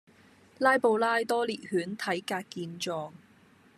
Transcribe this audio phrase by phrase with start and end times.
[0.57, 3.11] 拉布拉多獵犬體格健壯